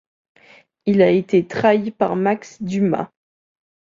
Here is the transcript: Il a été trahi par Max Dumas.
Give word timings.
Il 0.87 1.03
a 1.03 1.11
été 1.11 1.45
trahi 1.45 1.91
par 1.91 2.15
Max 2.15 2.59
Dumas. 2.59 3.11